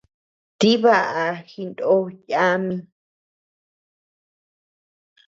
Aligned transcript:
Tibaʼa 0.59 1.25
jinoo 1.49 2.01
yami. 2.29 2.75